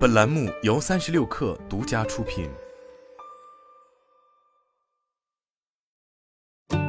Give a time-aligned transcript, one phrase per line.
[0.00, 2.48] 本栏目由三十六氪独家出品。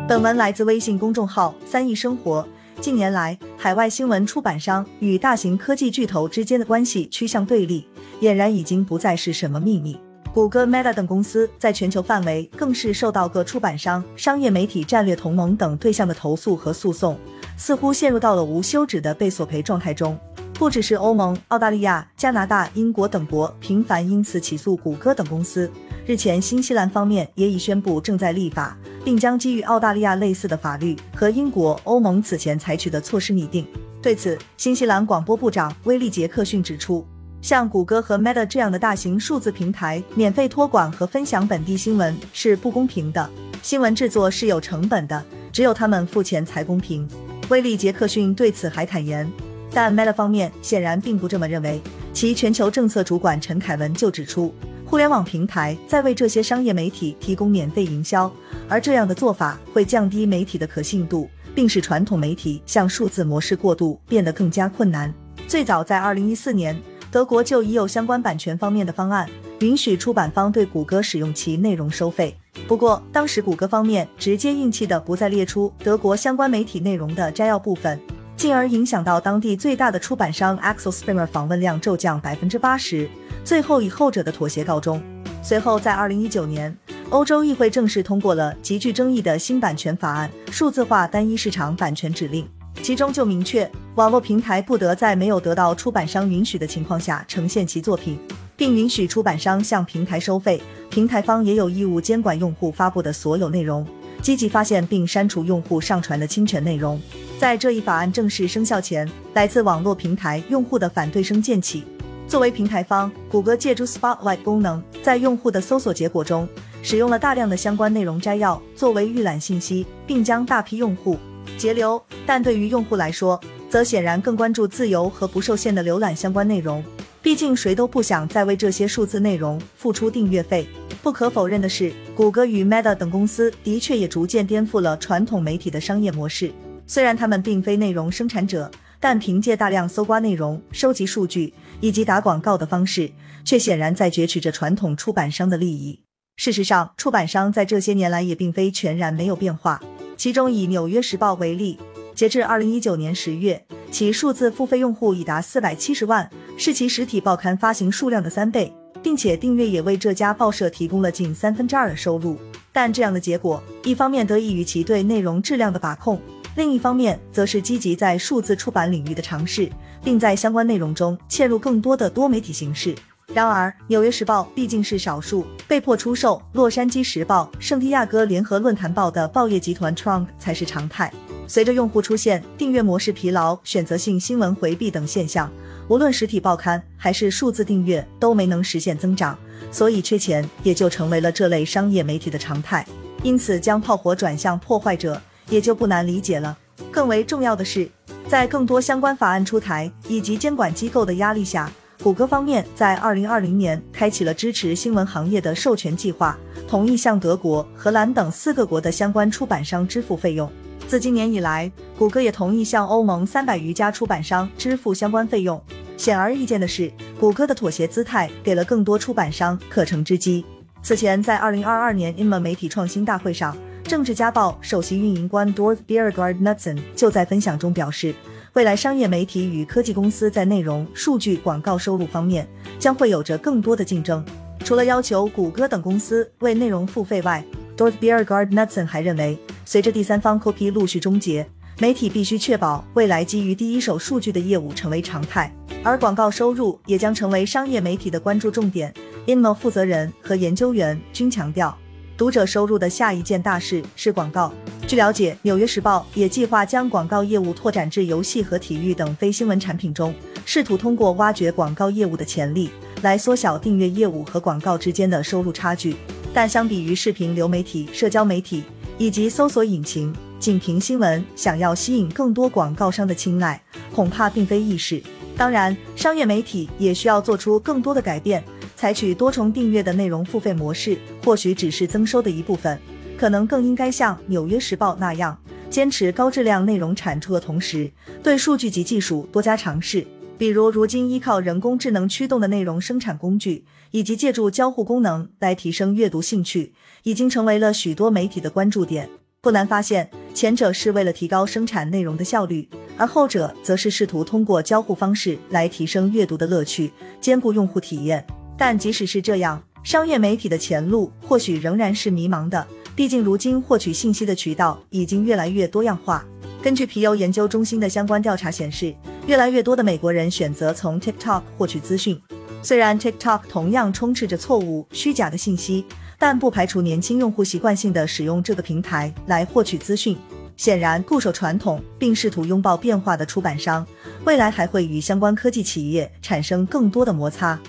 [0.08, 2.48] 本文来自微信公众号“三亿生活”。
[2.80, 7.86] 近年来，海外新闻出版商与大型科技巨头之间的关系趋向对立，
[8.22, 10.00] 俨然已经不再是什么秘密。
[10.34, 17.20] 谷歌、Meta 等公司在全球范围更是受到各出版商、商业媒体、战略同盟等对象的投诉和诉讼，
[17.58, 20.18] 似乎陷入到了无休止的被索赔状态中。
[20.62, 25.68] 不只是欧盟、澳大利亚、加拿大、英国等国频繁因此起诉谷歌等公司。
[26.06, 33.66] 日前，新西兰方面也已宣布正在立法，并将基于澳大利亚类似的法律和英国、欧盟此前采取的措施拟定。
[34.04, 37.04] 对此，新西兰广播部长威利·杰克逊指出，
[37.42, 43.28] 像谷歌和 Meta 这样的大型数字平台免费托管和分享本地新闻是不公平的。
[43.64, 47.10] 新闻制作是有成本的，只有他们付钱才公平。
[47.50, 49.28] 威利·杰克逊对此还坦言，
[49.74, 51.82] 但 Meta 方面显然并不这么认为。
[52.14, 54.54] 其全球政策主管陈凯文就指出。
[54.86, 58.30] 互联网平台在为这些商业媒体提供免费营销，
[58.68, 65.14] 而这样的做法会降低媒体的可信度，并使传统媒体向数字模式过渡变得更加困难。
[65.48, 66.78] 最早在二零一四年，
[67.10, 69.30] 德国就已有相关版权方面的方案，
[69.62, 72.36] 允许出版方对谷歌使用其内容收费。
[72.68, 77.98] 不过，当时谷歌方面直接硬气的不再列出德国相关媒体内容的摘要部分，
[78.36, 83.08] 进而影响到当地最大的出版商 Axel Springer 访问量骤降百分之八十。
[83.44, 85.02] 最后以后者的妥协告终。
[85.44, 86.76] 随后，在二零一九年，
[87.10, 92.46] 欧洲议会正式通过了极具争议的新版权法案《数字化单一市场版权指令》，
[92.84, 98.20] 其中就明确，网络平台不得在没有得到出版商允许的情况下呈现其作品，
[98.56, 100.62] 并允许出版商向平台收费。
[100.92, 103.84] 平台方也有义务监管用户发布的所有内容，
[104.22, 107.02] 积极发现并删除用户上传的侵权内容。
[107.40, 111.84] 在这一法案正式生效前，来自网络平台用户的反对声渐起。
[112.28, 116.48] 作为平台方，谷歌借助 Spotlight 功能，在用户的搜索结果中
[116.82, 121.18] 使用了大量的相关内容摘要作为预览信息，并将大批用户
[121.58, 122.02] 截流。
[122.26, 123.38] 但对于用户来说，
[123.70, 126.84] 则显然更关注自由和不受限的浏览相关内容。
[127.22, 130.68] 毕竟，谁都不想再为这些数字内容付出订阅费。
[131.02, 136.52] 不可否认的是，谷歌与 Meta 等公司的确也逐渐颠覆了传统媒体的商业模式。
[136.86, 138.70] 虽然他们并非内容生产者。
[139.04, 143.10] 但凭借大量搜刮内容、收集数据以及打广告的方式，
[143.44, 146.04] 却显然在攫取着传统出版商的利益。
[146.38, 149.82] 事实上，出版商在这些年来也并非全然没有变化。
[150.16, 151.80] 其中，以《纽约时报》为例，
[152.14, 162.38] 截至二零一九年十月，其数字付费用户已达四百七十万，是其实体报刊发行数量的三倍，并且订阅也为这家报社提供了近三分之二的收入。
[162.72, 166.20] 但这样的结果，一方面得益于其对内容质量的把控。
[166.56, 169.70] 另一方面，则是积极在数字出版领域的尝试，
[170.04, 172.96] 并在相关内容中嵌入更多的多媒体形式。
[173.34, 181.12] 然而，《纽约时报》毕竟是少数被迫出售《洛杉矶时报》、圣地亚哥联合论坛报的报业集团 Trump 才是常态。
[181.52, 185.52] 随着用户出现订阅模式疲劳、选择性新闻回避等现象，
[185.90, 189.38] 无论实体报刊还是数字订阅都没能实现增长，
[189.70, 192.88] 所以缺钱也就成为了这类商业媒体的常态。
[193.22, 195.22] 因此，将炮火转向破坏者。
[195.50, 196.58] 也就不难理解了。
[196.90, 197.90] 更为重要的是，
[198.30, 201.70] 在更多相关法案出台以及监管机构的压力下，
[202.02, 206.38] 谷歌方面在二零二零年开启了支持新闻行业的授权计划，
[206.70, 210.50] 同意向德国、荷兰等四个国的相关出版商支付费用。
[210.92, 215.64] 自今年以来，谷歌也同意向欧盟三百余家出版商支付相关费用。
[215.96, 220.44] 显而易见的是，谷歌的妥协姿态给了更多出版商可乘之机。
[220.84, 223.56] 此前，在二零二二年 INMA 媒体创新大会上。
[223.86, 228.14] 政治家报首席运营官 Dorth Biergard Knudsen 就在分享中表示，
[228.52, 232.46] 未来商业媒体与科技公司在内容、数据、广告收入方面
[232.78, 234.22] 将会有着更多的竞争。
[234.66, 237.42] 除了要求谷歌等公司为内容付费外
[237.78, 239.40] ，Dorth Biergard Knudsen 还认为，
[239.72, 241.48] 随着第三方 copy 陆续终结，
[241.80, 245.50] 媒体必须确保未来基于第一手数据的业务成为常态，
[245.82, 248.94] 而广告收入也将成为商业媒体的关注重点。
[249.28, 251.74] InMo 负责人和研究员均强调。
[252.18, 254.54] 读者收入的下一件大事是广告。
[254.86, 260.14] 据了解，《纽约时报》也计划将广告业务拓展至游戏和体育等非新闻产品中，
[260.46, 262.70] 试图通过挖掘广告业务的潜力，
[263.04, 265.96] 来缩小订阅业务和广告之间的收入差距。
[266.34, 268.64] 但相比于视频流媒体、社交媒体
[269.02, 273.60] 以及搜索引擎，仅凭新闻想要吸引更多广告商的青睐，
[273.92, 275.02] 恐怕并非易事。
[275.36, 278.44] 当然，商业媒体也需要做出更多的改变。
[278.76, 282.80] 采取多重订阅的内容付费模式，或许只是增收的一部分，
[283.18, 285.36] 可能更应该像《纽约时报》那样，
[285.68, 287.90] 坚持高质量内容产出的同时，
[288.22, 290.06] 对数据及技术多加尝试。
[290.42, 296.74] 比如，如今依靠人工智能驱动的内容生产工具，以及借助交互功能来提升阅读兴趣，
[297.04, 299.08] 已经成为了许多媒体的关注点。
[299.40, 302.68] 不难发现，前者是为了提高生产内容的效率，
[302.98, 308.26] 而后者则是试图通过交互方式来提升阅读的乐趣，兼顾用户体验。
[308.58, 312.66] 但即使是这样，商业媒体的前路或许仍然是迷茫的。
[312.96, 316.26] 毕竟，如今获取信息的渠道已经越来越多样化。
[316.64, 318.96] 根据皮尤研究中心的相关调查显示，
[319.28, 322.20] 越来越多的美国人选择从 TikTok 获取资讯。
[322.64, 325.86] 虽然 TikTok 同样充斥着错误、虚假的信息，
[326.20, 330.18] 但不排除年轻用户习惯性的使用这个平台来获取资讯。
[330.58, 333.86] 显然，固守传统并试图拥抱变化的出版商，
[334.26, 337.60] 未来还会与相关科技企业产生更多的摩擦。